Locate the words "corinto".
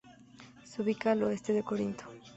1.61-2.05